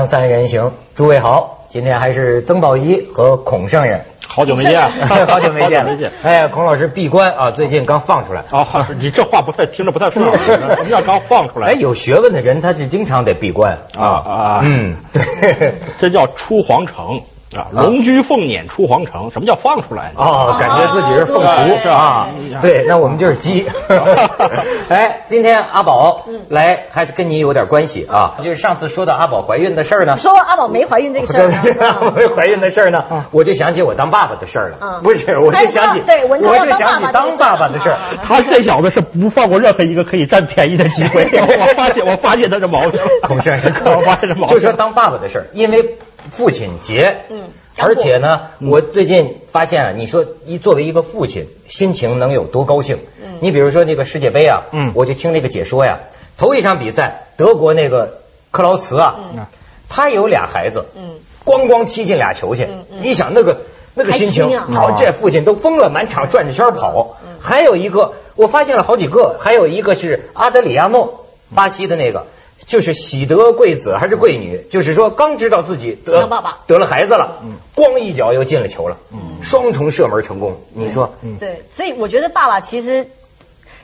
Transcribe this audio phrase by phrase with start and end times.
[0.00, 4.80] 锵三人行，诸位好，今天还是曾宝仪和孔圣人，好久没见，
[5.28, 6.10] 好久没见了。
[6.22, 8.40] 哎，孔老师闭关啊，最近刚放出来。
[8.50, 10.38] 啊，你这话不太听着不太顺耳。
[10.38, 11.68] 什么叫刚放出来？
[11.68, 14.60] 哎，有学问的人他是经常得闭关啊啊。
[14.64, 17.20] 嗯，对， 这叫出皇城。
[17.56, 20.20] 啊，龙居凤辇出皇城，什么叫放出来呢？
[20.22, 22.28] 哦，感觉自己是凤雏是吧？
[22.62, 23.66] 对，那我们就是鸡。
[24.88, 28.36] 哎，今天阿宝来还是跟你有点关系啊？
[28.42, 35.00] 就是上次说到阿宝怀孕的事儿呢，说阿宝没怀孕这个事儿， 没怀孕的事儿呢，我就想起我当爸爸的事儿了。
[35.02, 37.96] 不是，我就想起，对，我就想起当爸爸的事儿。
[38.22, 41.28] 他这小子是不放过任何一个可以占便宜的机会。
[41.32, 43.00] 我发现，我发现他这毛病。
[43.26, 44.48] 孔先生，我发现这毛病。
[44.48, 45.96] 就说当爸爸的事儿，因为。
[46.30, 52.98] 父亲节，嗯，而且呢，我最近发现啊，你说一作为一个父亲，心情能有多高兴？
[53.22, 56.00] 嗯，你比如说那个世界杯啊，嗯，我就听那个解说呀，
[56.36, 59.46] 头一场比赛，德国那个克劳茨啊，嗯，
[59.88, 63.62] 他有俩孩子，嗯，咣咣踢进俩球去，嗯嗯，你想那个
[63.94, 67.16] 那个心情，好，这父亲都疯了，满场转着圈跑。
[67.40, 72.26] 还有一个，我发现了好几个，还有一个是阿德里亚诺，巴西的那个。
[72.70, 77.42] 就是喜得贵子还是贵女，就是说刚知道自己得爸爸得了孩子了，
[77.74, 78.96] 咣一脚又进了球了，
[79.42, 80.60] 双重射门成功。
[80.72, 83.08] 你说，对，所以我觉得爸爸其实，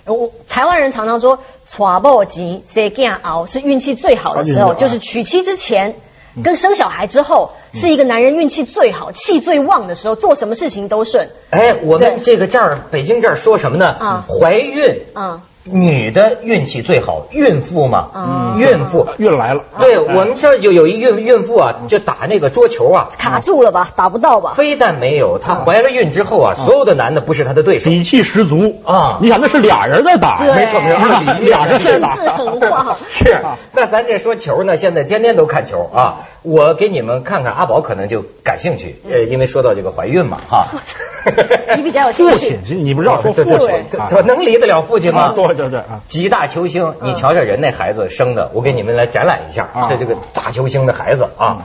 [0.05, 1.41] 我台湾人常常说，
[3.49, 5.97] 是运气最好的时候，就是娶妻之前
[6.45, 11.31] 跟生小孩之后，是一个男人运气最好、气最旺的时候，做什么事情都顺。
[11.51, 13.89] 哎，我们这个这儿北京这儿说什么呢？
[13.89, 15.01] 啊，怀孕。
[15.17, 15.41] 嗯。
[15.71, 19.65] 女的运气最好，孕妇嘛，孕妇孕来了。
[19.79, 24.55] 对我们这儿就有一孕孕妇啊，就打那个桌球啊，卡住了吧，打不到吧？
[24.57, 29.19] 非但没有，她怀了孕之后啊，所有的男的不是她的对手，底气十足啊！
[29.21, 31.01] 你想那是俩人在打，没错没错，
[31.47, 32.17] 俩人在打，
[33.09, 33.37] 是。
[33.73, 36.21] 那咱这说球呢，现在天天都看球啊。
[36.47, 40.69] 我给你们看看，阿宝可能就感兴趣，呃，因为说到这个怀孕嘛，哈。
[41.77, 42.35] 你比较有兴趣。
[42.35, 45.33] 父亲，你不知道说父亲，怎能离得了父亲吗？
[45.35, 46.01] 对对对啊！
[46.09, 51.65] 极大球星，你瞧瞧人那孩子生的，我给你们来展览一下，这这个大球星的孩子啊，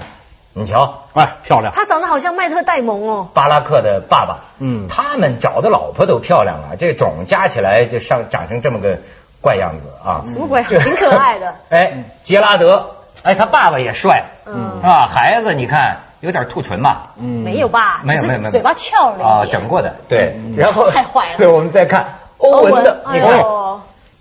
[0.53, 1.71] 你瞧，哎，漂亮。
[1.75, 3.29] 他长得好像麦特戴蒙哦。
[3.35, 8.97] 巴拉克的爸爸，嗯，他们找的老婆都漂亮啊，这种加起来就上长成这么个
[9.41, 10.23] 怪样子啊。
[10.25, 10.63] 什么怪？
[10.63, 11.53] 挺可爱的。
[11.69, 12.95] 哎，杰拉德。
[13.23, 17.11] 哎，他爸爸也帅，嗯，啊，孩子你看有点兔唇吧？
[17.19, 18.01] 嗯，没有吧？
[18.03, 21.37] 没有没有没有，嘴巴翘了啊，整过的，对，然后太坏了。
[21.37, 23.45] 对，我们再看欧文的，你看，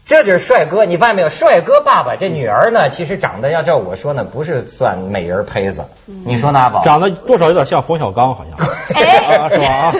[0.04, 1.28] 这就是帅哥，你发现没有？
[1.28, 6.84] 帅哥爸爸这女儿呢，其实长得要照我说呢，不是算美人胚子，你说呢，宝？
[6.84, 9.94] 长得多少有点像冯小刚，好像，哎，是吧？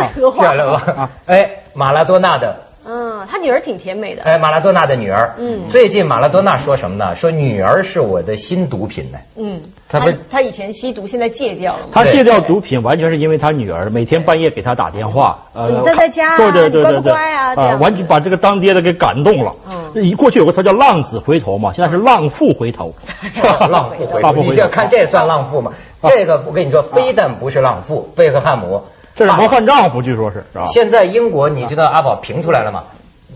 [0.02, 1.10] 啊漂亮吧？
[1.26, 2.65] 哎，马拉多纳的。
[2.88, 4.22] 嗯，他女儿挺甜美的。
[4.22, 5.34] 哎，马拉多纳的女儿。
[5.38, 7.14] 嗯，最近马拉多纳说什么呢？
[7.16, 9.18] 说女儿是我的新毒品呢。
[9.36, 11.88] 嗯，他不，他以前吸毒，现在戒掉了。
[11.92, 15.38] 他戒掉毒品，完全是因为他女儿每天半夜给他打电话。
[15.54, 19.54] 呃，你在家，对对对对对，乖啊，完全把这个当爹的给感动了。
[19.68, 22.94] 嗯，一过去有个词叫浪子回头嘛，现在是浪父回头。
[23.68, 25.72] 浪父回头，你这看这算浪父吗？
[26.02, 28.84] 这个我跟你说，非但不是浪父，贝克汉姆。
[29.16, 30.66] 这是模范丈夫，据说是是吧？
[30.66, 32.84] 现在英国，你知道阿宝评出来了吗？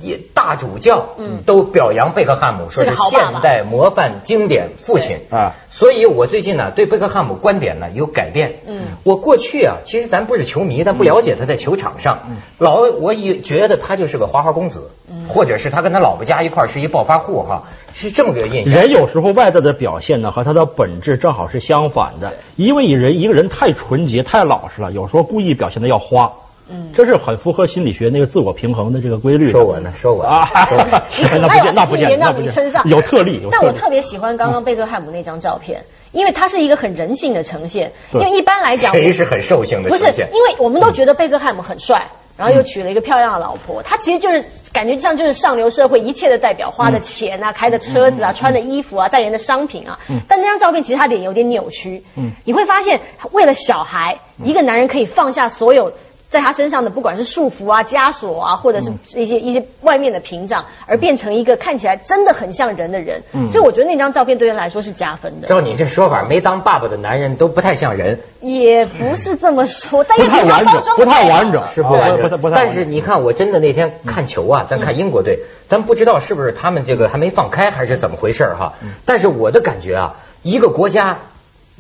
[0.01, 1.11] 也大主教
[1.47, 5.19] 都表扬贝克汉姆，说是现代模范经典父亲。
[5.31, 5.53] 啊。
[5.73, 8.57] 所以我最近呢对贝克汉姆观点呢有改变。
[8.67, 12.19] 嗯，我过去啊，其实咱不是球迷，但不了解他在球场上，
[12.59, 14.91] 老我也觉得他就是个花花公子，
[15.29, 17.63] 或者是他跟他老婆家一块是一暴发户哈，
[17.95, 18.75] 是这么个印象。
[18.75, 26.33] 人有时候外在的表现呢和他的本质正好是相反的，因为人一个人太纯洁太老实了，有时候故意表现的要花。
[26.71, 29.51] 嗯，这是很符合心理学那个自我平衡的这个规律。
[29.51, 30.49] 说我呢，说我啊，
[31.41, 32.53] 那不见那不见那不见，
[32.85, 33.41] 有特例。
[33.51, 37.93] 但我特别喜欢刚刚贝克汉姆那张照片，因为它是一个很人性的呈现。
[38.13, 39.89] 因为一般来讲，谁是很兽性的？
[39.89, 49.99] 不是，因为我们都觉得贝克汉姆很帅，然后又娶了一个漂亮的老婆，他其实就是感觉像就是上流社会一切的代表，花的钱啊，开的车子啊，穿的衣服啊，代言的商品啊。
[50.29, 52.05] 但那张照片其实他脸有点扭曲。
[52.17, 53.01] 嗯，你会发现，
[53.33, 55.93] 为了小孩，一个男人可以放下所有。
[56.31, 63.23] 在他身上的不管是束缚啊、枷锁啊，或者是一些一些外面的屏障，而变成一个看起来真的很像人的人。
[63.33, 65.49] 嗯，所以我觉得那张照片对人来说是加分的。
[65.49, 68.21] 照你这说法，没当爸爸的男人都不太像人。
[68.41, 72.41] 也不是这么说，但也不太完整，不太完整，是不完整。
[72.55, 78.75] 但是你看，我真的那天看球啊，咱看英国队，咱不知道是不是他们这个还没放开，还是怎么回事哈。
[79.05, 81.19] 但是我的感觉啊，一个国家。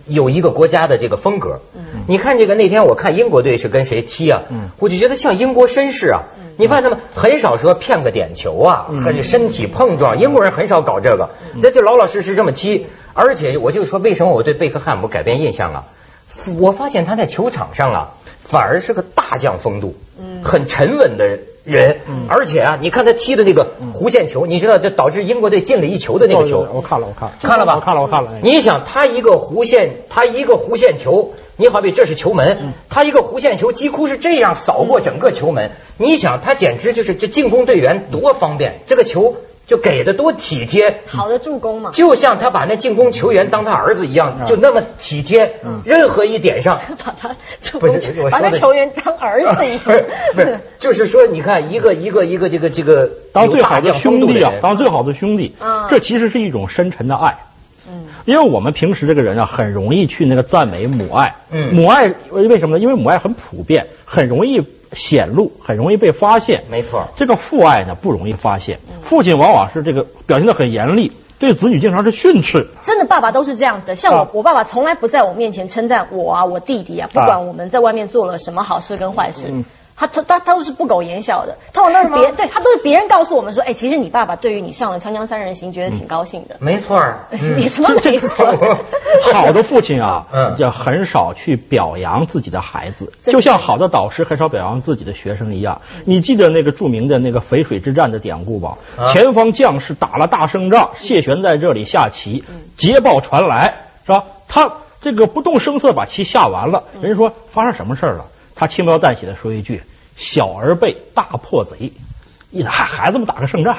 [0.06, 1.60] 有一个国家的这个风格。
[1.74, 4.42] 嗯，你看这个那天我看英国队是跟谁踢啊？
[4.50, 6.22] 嗯，我就觉得像英国绅士啊。
[6.38, 11.30] 嗯，你发现他们很少说骗个点球啊，或者身体碰撞，英国人很少搞这个，
[11.62, 12.86] 那就老老实实这么踢。
[13.14, 15.84] 而且我就说，为什么我对贝克汉姆改变印象啊？
[16.58, 18.10] 我发现他在球场上啊，
[18.40, 21.38] 反而是个大将风度，嗯，很沉稳的。
[21.64, 21.98] 人，
[22.28, 27.74] 而且啊，你看他踢的那个弧线球，你知道这导致英国队进了一球的那个球，我看了，我看了，看了吧？
[27.76, 28.32] 我看了，我看了。
[28.42, 39.36] 你想，他一个弧线，他一个弧线球，你好比这是球门，他一个弧线球几乎是这样扫过整个球门，你想他简直就是这进攻队员多方便，这个球。
[39.70, 45.60] 就给的多体贴，好的助攻嘛，就像他把那进攻球员当他儿子一样，就那么体贴。
[45.84, 47.36] 任何一点上，把他
[47.78, 49.80] 不是把那球员当儿子一样，
[50.34, 55.54] 不是，就是说，你看一个一个一个这个这个当最好的兄弟啊，当最好的兄弟，
[55.88, 57.38] 这其实是一种深沉的爱。
[57.88, 61.36] 嗯，因为我们平时这个人啊，很容易去那个赞美母爱。
[61.52, 62.82] 嗯，母爱为什么呢？
[62.82, 64.60] 因为母爱很普遍，很容易。
[64.92, 67.08] 显露很容易被发现，没错。
[67.16, 72.68] 这个父爱呢不容易发现，父亲往往是这个表现的很严厉，对子女经常是训斥。
[72.82, 73.94] 真的，爸爸都是这样的。
[73.94, 79.64] 像我，我爸爸从来不在我面前称赞我啊，我弟弟啊，不管我们在外面做了什么好事跟坏事。
[80.00, 86.56] 他他他他都是不苟言笑的，他往那是别对他都是别人告诉我们说，哎，其实你爸爸对于你上了《锵锵三人行》觉得挺高兴的。
[86.58, 86.98] 没错，
[87.30, 88.46] 你什么没错？
[89.34, 95.82] 好的父亲啊，嗯，就很少去表扬自己的孩子，就像好的导师很少表扬自己的学生一样。
[96.06, 98.78] 你记得那个著名的那个淝水之战的典故吧？
[99.12, 102.42] 前方将士打了大胜仗，谢玄在这里下棋，
[102.78, 103.74] 捷报传来，
[104.06, 104.24] 是吧？
[104.48, 108.24] 他这个不动声色把棋下完了，人家说发生什么事了？
[108.60, 109.82] 他轻描淡写的说一句。
[110.16, 111.90] 小儿辈，大破贼，
[112.50, 113.74] 一打孩子们打个胜仗。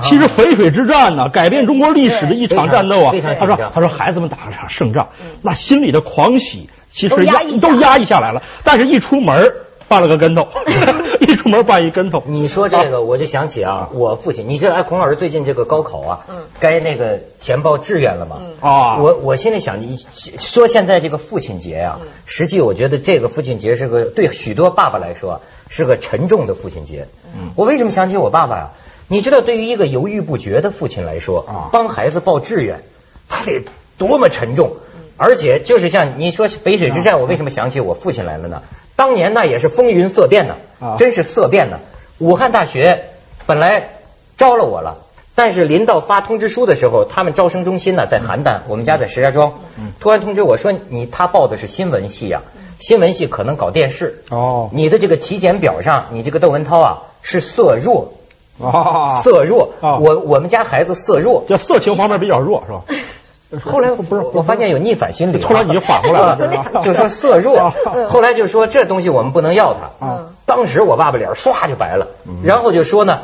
[0.00, 3.12] 其实淝水之战呢，改变中国历史的一场战斗啊。
[3.36, 5.08] 他说：“他说孩子们打了场胜仗，
[5.42, 8.40] 那心里的狂喜其实压都压抑下来了。
[8.62, 9.52] 但是一出门
[9.92, 10.48] 绊了个跟头，
[11.20, 12.22] 一出门绊一跟头。
[12.26, 14.48] 你说这个，我就想起啊，我父亲。
[14.48, 16.26] 你知道，哎，孔老师最近这个高考啊，
[16.60, 18.38] 该那个填报志愿了吗？
[18.60, 25.42] 啊，我我心里想，你说现在这个父亲节呀，实际我觉得这个父亲节是个对许多爸爸来说。
[25.74, 27.06] 是个沉重的父亲节。
[27.34, 28.70] 嗯，我为什么想起我爸爸呀？
[29.08, 32.82] 你知道，对于一个犹豫不决的父亲来说，啊，帮孩子报志愿，
[33.26, 33.64] 他得
[33.96, 34.72] 多么沉重。
[35.16, 38.62] 而且，就是像你说北水之战，我为什么想起我父亲来了呢？
[39.02, 40.54] 当年那也是风云色变呢，
[40.96, 41.80] 真是色变呢。
[42.18, 43.06] 武汉大学
[43.46, 43.94] 本来
[44.36, 44.98] 招了我了，
[45.34, 49.54] 但是临到发通知书的时候，他们招生中心呢在邯郸，我们家在石家庄，
[49.98, 52.42] 突然通知我说，你他报的是新闻系啊。
[52.78, 54.22] 新闻系可能搞电视。
[54.30, 58.12] 哦，你的这个体检表上，你这个窦文涛啊是色弱。
[58.60, 59.70] 啊，色弱。
[59.80, 62.82] 啊，我我们家孩子色弱，叫色情方面比较弱是吧？
[63.62, 66.36] 后来不是我发现有逆反心理，后来你就反过来了，
[66.82, 67.72] 就说色弱，
[68.08, 70.06] 后来就说这东西我们不能要它。
[70.46, 72.08] 当时我爸爸脸唰就白了，
[72.44, 73.20] 然后就说呢，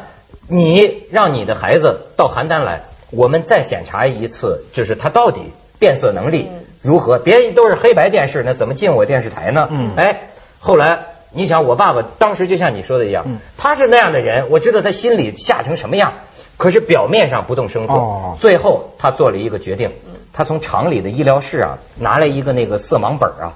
[0.48, 5.40] 你让你的孩子到邯郸来，我们再检查一次，就是他到底
[5.78, 6.48] 变色能力。
[6.80, 7.18] 如何？
[7.18, 9.68] 别人都是黑白电视，那怎么进我电视台呢？
[9.70, 10.28] 嗯，哎，
[10.60, 11.00] 后来
[11.32, 13.24] 你想，我爸爸当时就像你说的一样，
[13.58, 16.12] 他是那样的人，我知道他心里吓成什么样，
[16.58, 17.94] 可是表面上不动声色。
[18.40, 19.92] 最后他做了一个决定，
[20.34, 23.54] 他从厂里的医疗室啊拿了一个那个色盲本啊，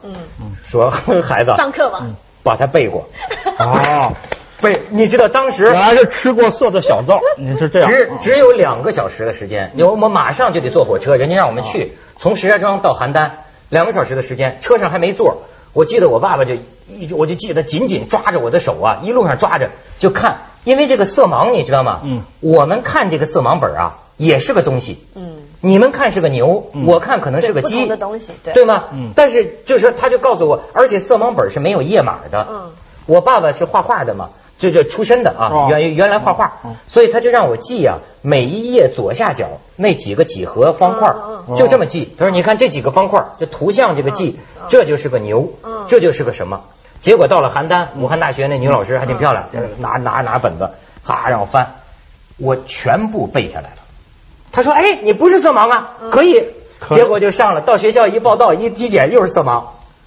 [0.66, 0.88] 说
[1.22, 2.06] 孩子上课吧，
[2.42, 3.06] 把它背过。
[3.58, 4.14] 哦。
[4.62, 7.90] 背，你知道当时还是吃过色的小灶， 你是这样。
[7.90, 13.32] 只只有两个小时的时间，我们马上就得坐火车，人家让我们去从石家庄到邯郸，
[13.70, 15.42] 两个小时的时间，车上还没座。
[15.72, 16.54] 我记得我爸爸就
[16.88, 22.00] 一直，我就记得紧紧抓着我的手啊，一路上抓着就看，因为这个色盲你知道吗？
[22.04, 22.22] 嗯。
[22.40, 24.98] 我们看这个色盲本啊，也是个东西。
[25.14, 25.36] 嗯。
[25.60, 27.86] 你们看是个牛，我看可能是个鸡。
[27.86, 28.52] 的东西，对。
[28.52, 28.84] 对吗？
[28.92, 29.12] 嗯。
[29.14, 32.46] 但是就是他就告诉我，而且色盲本是没有页码的。
[32.50, 32.70] 嗯。
[33.06, 34.30] 我爸爸是画画的嘛。
[34.62, 36.52] 就就出身的啊，原原来画画，
[36.86, 41.12] 所以他就让我记啊，每一页左下角那几个几何方块，
[41.56, 42.14] 就这么记。
[42.16, 44.38] 他说：“你看这几个方块，就图像这个记，
[44.68, 45.54] 这就是个牛，
[45.88, 46.60] 这就是个什么？”
[47.02, 50.70] 结果到了邯郸，武汉大学那女老师还挺漂亮，拿拿拿本子，
[51.02, 51.74] 哈让我翻，
[52.38, 53.76] 我全部背下来了。
[54.52, 56.44] 他说：“哎，你不是色盲啊，可以。”
[56.94, 59.64] 结果就上了，到学校一报道一体检又是色盲，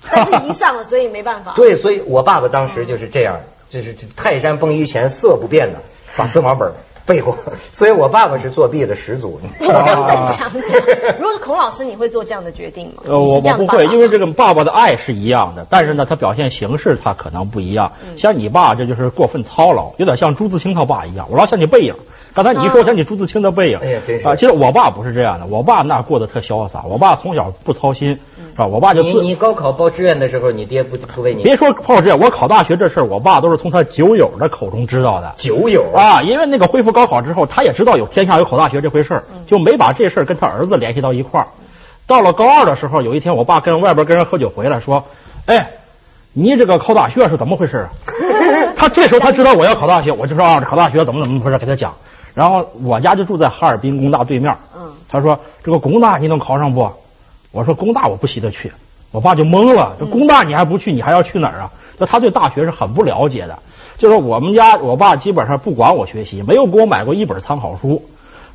[0.10, 1.52] 但是一上了，所以没办法。
[1.58, 3.40] 对，所以我爸爸当时就是这样。
[3.76, 5.80] 就是泰山崩于前色不变的，
[6.16, 6.72] 把司马本
[7.06, 7.38] 背过，
[7.72, 9.40] 所以我爸爸是作弊的始祖。
[9.60, 10.80] 我刚在想讲，
[11.20, 13.04] 如果是孔老师，你会做这样的决定吗？
[13.06, 17.92] 呃，我我不会，因为这个爸爸的爱是一样的，但是呢，他表现形式他可能不一样。
[18.18, 21.28] 像你爸这就是过分操劳，有点像朱自清他爸一样。
[21.30, 21.94] 我老想你背影，
[22.36, 24.36] 刚才你一说想起朱自清的背影，哎呀，真是啊！
[24.36, 28.20] 其实我爸不是这样的，我爸那过得特潇洒，我爸从小不操心。
[28.56, 28.68] 是吧？
[28.68, 31.44] 我爸就你你高考报志愿的时候，你爹不不为你？
[31.44, 35.34] 别说报志愿，我考大学这事儿，我爸都是从他酒友的口中知道的。
[35.38, 41.48] 酒友啊，因为那个恢复高考之后，他也知道有天下有考大学这回事儿，就没把这事儿跟他儿子联系到一块儿。
[42.08, 45.04] 到了高二的时候，有一天我爸跟外边跟人喝酒回来，说
[45.48, 45.72] ：“哎，
[46.34, 47.90] 你这个考大学是怎么回事啊？”
[48.76, 51.94] 他这时候他知道我要考大学，我就说啊，考大学怎么怎么回事，给他讲。
[52.36, 54.56] 然后我家就住在哈尔滨工大对面。
[54.78, 54.94] 嗯。
[55.08, 56.88] 他说：“这个工大你能考上不？”
[57.52, 58.72] 我说：“工大我不稀得去。”
[59.12, 61.72] 我爸就懵了，这工大你还不去，你还要去哪儿啊？
[61.98, 63.58] 那他对大学是很不了解的。
[63.98, 68.04] 就说我们家我爸基本上不管我学习，没有给我买过一本参考书。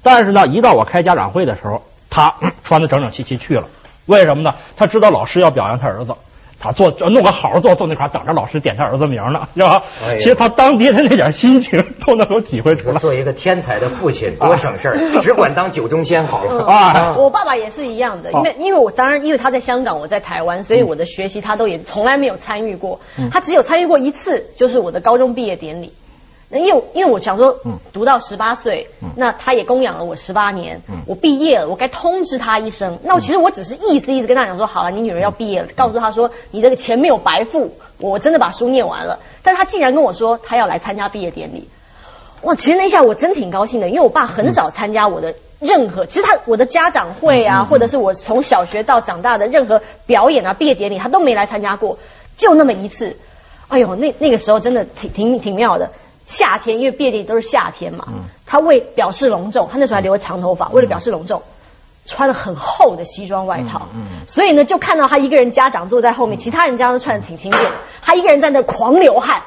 [0.02, 3.66] 但是呢，一到我开家长会的时候，他穿的整整齐齐去了。
[4.04, 4.54] 为什么呢？
[4.76, 6.14] 他知道老师要表扬他儿子。
[6.60, 9.82] 他坐弄个好坐坐那块等着老师点他儿子名呢，是吧？
[10.18, 12.98] 其实他当爹的那点心情都能够体会出来。
[12.98, 17.14] 做一个天才的父亲多省事儿， 只管当酒中仙好了啊！
[17.16, 23.00] 我爸爸也是一样的，因为因为我当然因为他在香港，我在台湾，所以我的学习他都也从来没有参与过。
[23.32, 25.94] 他只有参与过一次，就是我的高中毕业典礼。
[26.52, 27.60] 那因为因为我想说，
[27.92, 32.98] 读到十八岁，那他也供养了我十八年，我毕业了，我该通知他一声。
[33.04, 39.20] 那我其实我只是意思意思跟他讲说，好了，你女儿要毕业了，告诉他说，你这个钱没有白付，我真的把书念完了。
[39.44, 41.68] 但他竟然跟我说，他要来参加毕业典礼。
[42.42, 51.98] 哇，其实那一下我真挺高兴的，因为我爸很少参加我的任何，其实他我的家长会啊，或者是我从小学到长大的任何表演啊、毕业典礼，他都没来参加过，
[52.36, 53.16] 就那么一次。
[53.68, 55.90] 哎呦，那那个时候真的挺挺挺妙的。
[56.26, 58.06] 夏天，因为毕业典礼都是夏天嘛，
[58.46, 61.42] 他为表示隆重，他那时候还留了长头发，为了表示隆重，
[62.06, 63.88] 穿了很厚的西装外套，
[64.28, 67.62] 所以呢，就看到他一个人家长坐在后面，其他人家都穿的挺轻便，
[68.02, 69.42] 他一个人在那狂流汗，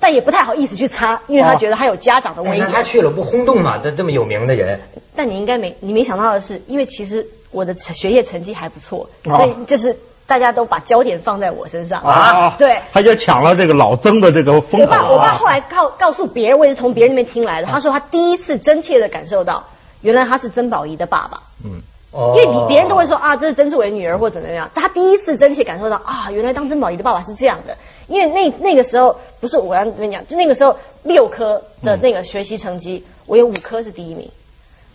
[0.00, 2.70] 但也不太好意思去擦，因为他觉得他有家长的威严。
[2.70, 3.78] 他去了不轰动嘛？
[3.78, 4.80] 这这么有名的人。
[5.14, 9.96] 但你应该没，你没想到的是，因为其实我的学业成绩还不错，所以就是。
[10.26, 12.54] 大家都把焦点放在我身上啊！
[12.58, 14.86] 对，他就抢了这个老曾的这个风头。
[14.86, 17.66] 我爸，我爸后来告告诉别人，我也是从别人那边听来的。
[17.66, 19.64] 他说他第一次真切的感受到，
[20.00, 21.42] 原来他是曾宝仪的爸爸。
[21.64, 24.70] 嗯，哦，因为比别人都会说啊，这是曾志伟的女儿或怎么样。
[24.74, 27.76] 他第一次真切感受到啊，原来当曾宝仪的爸爸是这样的。
[28.08, 34.30] 因为那那个时候不是我要跟你讲，就那个时候六科的那个学习成绩，我有五科是第一名。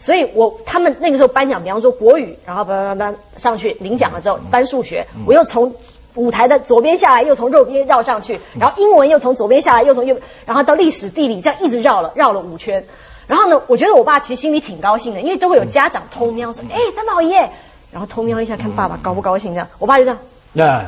[0.07, 5.75] 所以，我他们那个时候颁奖，比方说国语，然后叭叭叭上去领奖了之后，颁数学，我又从
[6.15, 12.85] 舞台的左边下来，又从右边绕上去，然后英文又从左边下来，又从右，然后到历史地理，这样一直绕了绕了五圈。
[13.27, 17.49] 然后呢，我觉得我爸其实心里挺高兴的，因为都会有家长偷瞄说，哎，三宝爷，
[17.91, 19.67] 然后偷瞄一下看爸爸高不高兴这样。
[19.77, 20.17] 我爸就这样。
[20.53, 20.85] 那。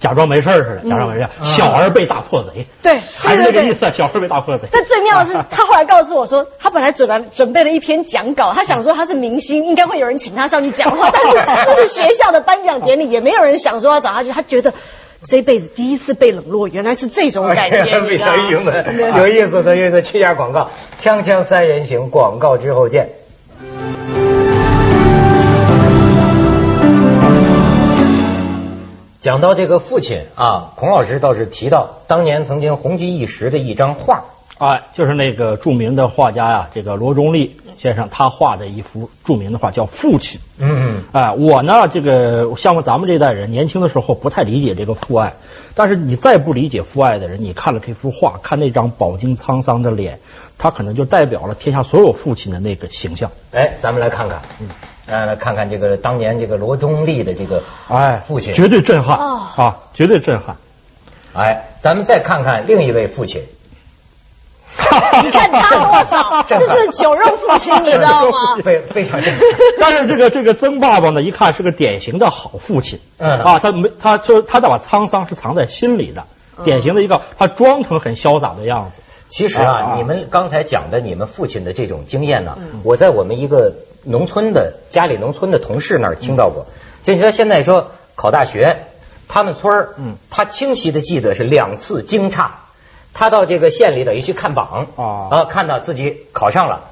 [0.00, 1.28] 假装没事似的，假装没事。
[1.44, 3.92] 小儿被大破贼，对，还是那个意思。
[3.92, 4.66] 小儿被大破贼。
[4.72, 11.10] 但最妙的是， 他后来告诉我说，他本来准备准备了一篇讲稿，他想说他是明星，应该会有人请他上去讲话。
[11.46, 14.30] 但是这是学校的颁奖典礼，也没有人想说要找他去。
[14.30, 14.72] 他觉得
[15.26, 18.00] 这辈子第一次被冷落，原来是这种感觉。
[18.00, 20.00] 非常郁闷， 有意思，有意思。
[20.00, 23.10] 去下广告，锵锵三人行，广告之后见。
[29.20, 34.24] 讲到这个父亲啊，孔老师倒是提到当年曾经红极一时的一张画，
[34.56, 40.40] 哎，就是那个著名的画家呀，这个罗中立先生他画的一幅著名的画叫《父亲》。
[40.58, 41.04] 嗯嗯。
[41.12, 45.34] 哎，我呢，这个像咱们这代人，年轻的时候不太理解这个父爱，
[45.74, 50.18] 但是你再不理解父爱的人，你看了这幅画，看那张饱经沧桑的脸，
[50.56, 53.30] 他可能就代表了天下所有父亲的那个形象。
[53.52, 54.40] 哎，咱们来看看。
[54.60, 54.68] 嗯。
[55.10, 60.56] 来看看这个当年这个罗中立的这个哎父亲，绝对震撼啊，绝对震撼。
[61.32, 63.42] 哎，咱们再看看另一位父亲，
[65.22, 68.56] 你看他多少， 这是酒肉父亲，你知道吗？
[68.64, 69.40] 非非常震撼。
[69.80, 76.24] 但是这个这个曾爸爸呢，一看是个典型的好父亲，嗯啊，他没他说他把沧桑是藏在心里的，
[76.64, 79.02] 典型的一个他装成很潇洒的样子。
[79.28, 83.74] 其实啊，你们刚才讲的你们父亲的这种经验呢，我在我们一个。
[84.02, 86.66] 农村的家里，农村的同事那儿听到过。
[87.02, 88.86] 就你说现在说考大学，
[89.28, 92.48] 他们村儿，嗯，他清晰的记得是两次惊诧。
[93.12, 96.90] 他到这个县里等于去看榜啊，看到自己考上了。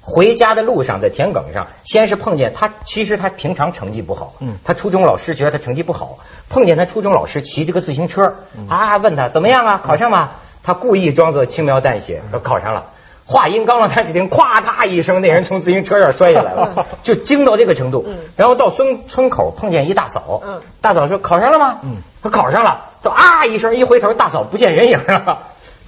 [0.00, 8.36] 回家的路上在田埂上，先是碰见他，其实他平常成绩不好，嗯，他初中老师觉得他成绩不好，碰见他初中老师骑这个自行车，
[8.68, 10.30] 啊，问他怎么样啊，考上吗？
[10.62, 12.86] 他故意装作轻描淡写说考上了。
[13.28, 18.06] 话音刚落，他只听咵嗒一声，那人从自行车上摔下来了，就惊到这个程度。
[18.36, 20.42] 然后到村村口碰见一大嫂，
[20.80, 21.80] 大嫂说考上了吗？
[22.22, 25.40] 他考上了，他啊一声一回头，大嫂不见人影了，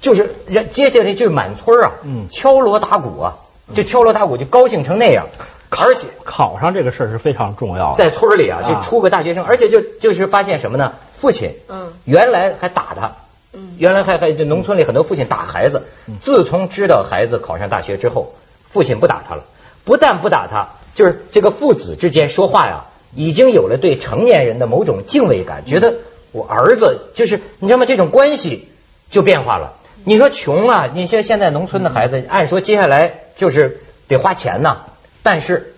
[0.03, 1.93] 就是人接下来就满村啊，
[2.31, 3.37] 敲锣打鼓啊，
[3.75, 5.27] 就敲锣打鼓就高兴成那样。
[5.71, 10.93] 而且考上这个事儿是非常重要的，在村里啊，就出个大学生，而且就就是发现什么呢？
[11.17, 13.13] 父亲，嗯，原来还打他，
[13.52, 15.87] 嗯，原来还还就农村里很多父亲打孩子，
[16.21, 18.35] 自从知道孩子考上大学之后，
[18.69, 19.45] 父亲不打他了，
[19.85, 25.95] 不但不打他，就是这个父子之间说话呀，已经有了对成年人的某种敬畏感，觉得
[26.33, 27.87] 我儿子就是你知道吗？
[27.87, 28.69] 这种关系
[29.11, 29.75] 就变化了。
[30.04, 34.83] 你说穷啊，你像现在农村的孩子，按说接下来就是得花钱呐。
[35.23, 35.75] 但是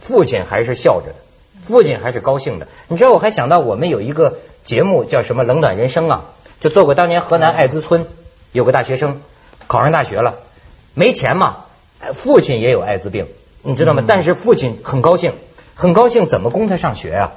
[0.00, 1.14] 父亲还是笑着的，
[1.64, 2.66] 父亲还是高兴的。
[2.88, 6.24] 你知道，我还想到我们有一个节目叫什么《冷暖人生》啊，
[6.62, 8.06] 就做过当年河南艾滋村
[8.52, 9.20] 有个大学生
[9.66, 10.36] 考上大学了，
[10.94, 11.64] 没钱嘛，
[12.14, 13.26] 父亲也有艾滋病，
[13.62, 14.04] 你知道吗？
[14.06, 15.32] 但是父亲很高兴，
[15.74, 17.32] 很高兴，怎么供他上学啊？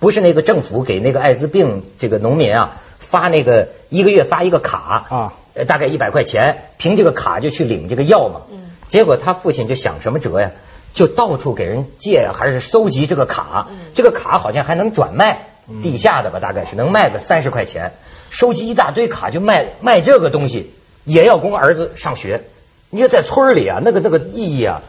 [0.00, 5.32] 不是那个政府给那个艾滋病这个农民啊发那个一个月发一个卡啊，
[5.68, 8.40] 大概一百块钱，凭这个卡就去领这个药嘛。
[8.88, 10.50] 结果他父亲就想什么辙呀？
[10.94, 13.68] 就到处给人借，还是收集这个卡。
[13.94, 15.46] 这个卡好像还能转卖，
[15.82, 17.92] 地下的吧，大概是能卖个三十块钱。
[18.30, 20.72] 收集一大堆卡就卖卖这个东西，
[21.04, 22.42] 也要供儿子上学。
[22.90, 24.82] 你说在村里啊，那个那个意义啊，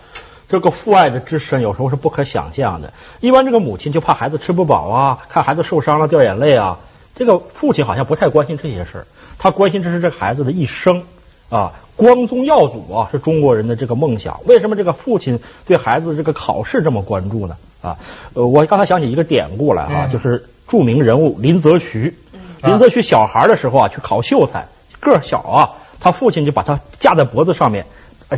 [0.49, 2.93] 这个父爱的之深，有时候是不可想象的。
[3.19, 6.79] 一般这个母亲就怕孩子吃不饱啊，看孩子受伤了掉眼泪啊。
[7.15, 11.03] 这个父亲好像不太关心这些事儿，他关心这是这个孩子的一生
[11.49, 11.73] 啊。
[11.95, 14.39] 光宗耀祖啊，是中国人的这个梦想。
[14.45, 17.55] 为什么这个父亲对孩子这个考试这么关注呢？
[17.83, 17.97] 啊，
[18.33, 22.15] 呃，我刚才想起一个典故来啊，就是著名人物林则徐。
[22.63, 24.65] 林则徐小孩的时候啊，去考秀才，
[24.99, 27.85] 个小啊，他父亲就把他架在脖子上面，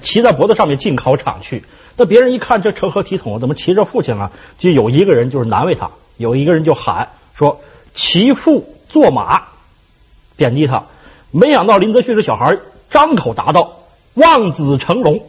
[0.02, 1.64] 骑在脖子上面进考场去。
[1.96, 3.40] 那别人一看这成何体统？
[3.40, 4.32] 怎么骑着父亲啊？
[4.60, 7.62] 就有一个人就是难为他，有一个人就喊说
[7.96, 9.44] ：“骑父坐马，
[10.36, 10.84] 贬低他。”
[11.32, 12.58] 没想到林则徐这小孩。
[12.90, 13.80] 张口答道
[14.16, 15.22] ：“望子成龙。”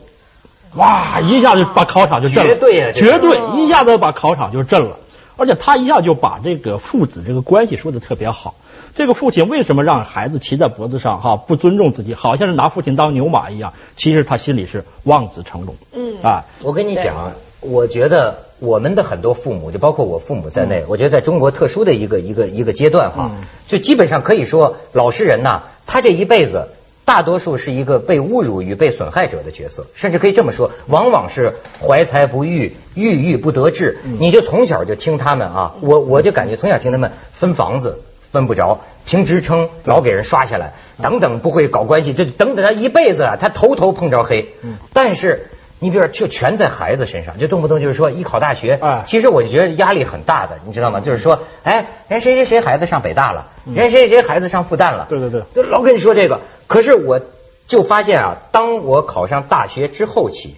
[0.75, 4.97] 哇，一下就把考场就震了，绝对绝对，一下子把考场就震了。
[5.37, 8.55] 而且他一下就把这个父子这个关系说的特别好。
[8.95, 11.21] 这个父亲为什么让孩子骑在脖子上？
[11.21, 13.75] 哈，不尊重自己，好像是拿父亲当牛马一样。
[13.97, 15.75] 其实他心里是望子成龙。
[15.93, 23.33] 嗯啊，我跟你讲，我觉得我们的很多父母，就包括我父母在内，我觉得在中国特殊的一个一个一个阶段哈，
[23.67, 26.69] 就基本上可以说，老实人呐，他这一辈子。
[27.07, 33.99] 大多数是一个被侮辱与被损害者的角色，甚至可以这么说，往往是怀才不遇，郁郁不得志。
[34.19, 44.53] 你就从小就听他们啊，我我就感觉从小听他们分房子分不着，凭职称老给人刷下来，等等不会搞关系，这等等他一辈子啊，他头头碰着黑。
[44.93, 45.47] 但是。
[45.79, 51.01] 你比如说，就全在孩子身上，就动不动就是说一考大学，啊，其实我就觉得压力很大的，你知道吗？
[51.01, 56.41] 就是说，哎，人谁谁谁孩子上北大了，人谁谁谁孩子上复旦了，对对对，就老跟你说这个。
[56.67, 57.21] 可是我
[57.67, 60.57] 就发现啊，当我考上大学之后起，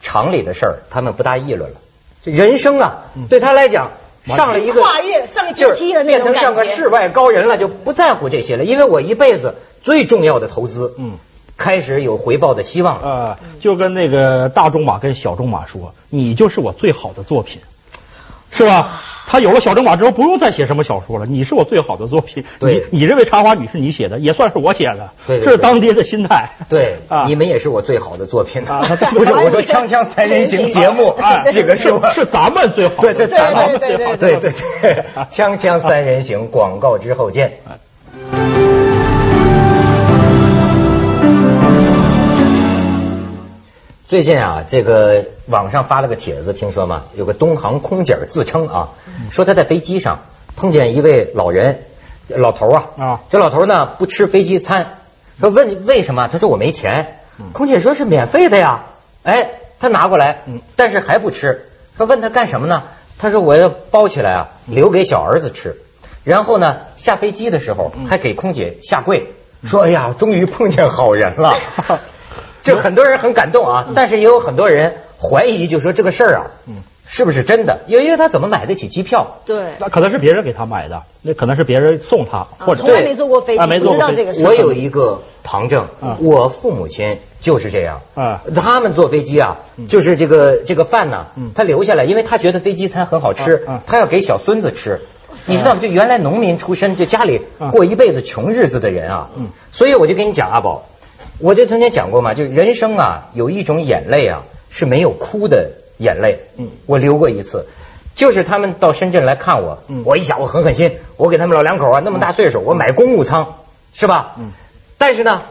[0.00, 1.76] 厂里的事儿他们不大议论了。
[2.24, 3.90] 这人生啊，对他来讲，
[4.24, 8.64] 上了一个跨越上了阶梯的那种变成像个世外高人了，就不在乎这些了。
[8.64, 11.18] 因为我一辈子最重要的投资，嗯。
[11.56, 13.38] 开始有回报的希望啊！
[13.60, 17.60] 就跟那个大仲马跟小仲马说：“你就是我最好的作品，
[18.50, 21.24] 是吧？”他有了小仲马之后，不用再写什么小说了。
[21.24, 22.44] 你是我最好的作品。
[22.60, 25.10] 你，你认为《茶花女》是你写的，也算是我写的。
[25.26, 26.50] 对，这是当爹的心态。
[26.68, 28.82] 对啊，你们也是我最好的作品啊！
[29.14, 34.16] 不是我说《锵锵三人行》节目啊， 这个是是咱们最好，对，这咱们最好。
[34.16, 34.92] 对对对，
[35.32, 37.60] 《锵锵三人行》广告之后见。
[44.06, 47.04] 最近啊，这个网上发了个帖子，听说吗？
[47.14, 48.90] 有个东航空姐自称啊，
[49.30, 50.18] 说他在飞机上
[50.56, 51.84] 碰见一位老人，
[52.28, 54.98] 老头啊，啊，这老头呢不吃飞机餐，
[55.40, 56.28] 说问为什么？
[56.28, 57.16] 他说我没钱。
[57.52, 58.84] 空姐说是免费的呀，
[59.22, 60.42] 哎，他拿过来，
[60.76, 61.70] 但是还不吃。
[61.96, 62.82] 说问他干什么呢？
[63.18, 65.76] 他说我要包起来啊，留给小儿子吃。
[66.24, 69.32] 然后呢，下飞机的时候还给空姐下跪，
[69.64, 71.54] 说哎呀，终于碰见好人了。
[72.64, 76.46] 就很多人很感动啊，但是也有很多人怀疑，就说这个事儿啊，
[77.06, 77.80] 是不是真的？
[77.86, 79.40] 因为他怎么买得起机票？
[79.44, 84.42] 对，那可能是别人给他买的，那可能是别人送他，或者从来没坐过飞机，不知道这个事。
[84.42, 85.86] 我有一个旁证，
[86.20, 95.02] 我父母亲就是这样，啊，他们坐飞机啊，就是这个这个饭呢，他留下来，因为他觉得飞机餐很好吃，他要给小孙子吃。
[95.46, 95.80] 你知道吗？
[95.82, 99.28] 就原来农民出身，就家里过一辈子穷日子的人啊，
[99.72, 100.86] 所以我就跟你讲，阿宝。
[101.38, 106.40] 我就曾经讲过嘛，就人生啊，有一种眼泪啊是没有哭的眼泪。
[106.56, 107.66] 嗯，我流过一次，
[108.14, 113.54] 就是他们到深圳来看我，我一想我狠狠心，我给他们老两口啊那么大岁数，我买公务舱
[113.92, 114.34] 是吧？
[114.38, 114.52] 嗯，
[114.98, 115.42] 但是呢。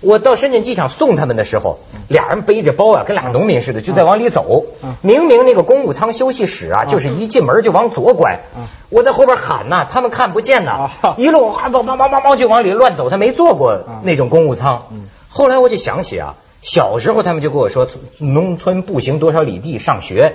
[0.00, 4.64] 我到深圳机场送他们的时候，俩人背着包啊，跟俩农民似的，就在往里走。
[5.02, 8.42] 明明那个公务舱休息室啊，就是一进门就往左拐。
[8.90, 13.10] 我在后边喊呐，他们看不见呐，一路啊，梆梆梆梆梆就往里乱走。
[13.10, 14.84] 他没坐过那种公务舱。
[15.28, 17.88] 后来我就想起啊，小时候他们就跟我说，
[18.18, 20.34] 农村步行多少里地上学，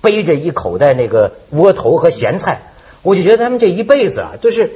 [0.00, 2.62] 背着一口袋那个窝头和咸菜，
[3.02, 4.72] 我就觉得他们这一辈子啊，就是，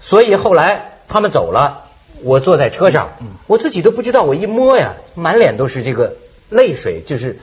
[0.00, 1.82] 所以后来他们走了。
[2.22, 3.10] 我坐在车上，
[3.46, 6.16] 我自己都不知道，我一摸呀，满脸都是这个
[6.48, 7.38] 泪水，就是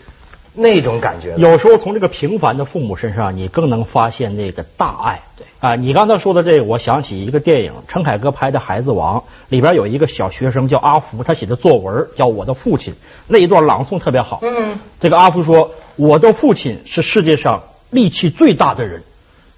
[0.54, 1.36] 那种感觉。
[1.38, 5.22] 有时候从这个平凡的父母身上，你更能发现那个大爱。
[5.38, 12.94] 对啊，你刚才说的这个，我想起一个电影，陈凯歌拍的《孩子王》，里边有一个小学生叫阿福，他写的作文叫《我的父亲》，
[13.28, 14.40] 那一段朗诵特别好。
[14.44, 19.04] 嗯，这个阿福说：“我的父亲是世界上力气最大的人，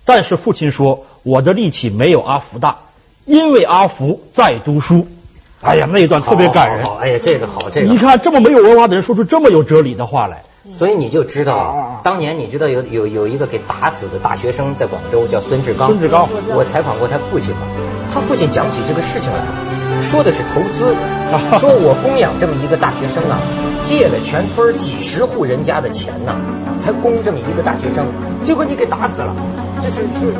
[0.05, 2.77] 但是父亲说我的力气没有阿福大。”
[3.25, 5.07] 因为阿福在读书，
[5.59, 6.85] 哎呀，那一段特别感人。
[6.99, 7.87] 哎呀，这个好，这个。
[7.87, 15.87] 你看这么没有文化的人说出这么有哲理的话来，所以你就知道，当年你知道有有有一个给打死的大学生在广州叫孙志刚。
[15.89, 17.61] 孙志刚，我采访过他父亲嘛，
[18.11, 20.95] 他父亲讲起这个事情来，说的是投资，
[21.59, 23.37] 说我供养这么一个大学生啊，
[23.83, 26.35] 借了全村几十户人家的钱呢，
[26.77, 28.07] 才供这么一个大学生，
[28.43, 29.35] 结果你给打死了，
[29.81, 30.33] 这是是。